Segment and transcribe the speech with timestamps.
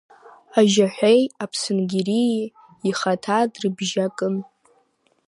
[0.59, 2.43] Ажьаҳәеи аԥсынгьерии
[2.89, 4.35] ихаҭа дрыбжьа-кын.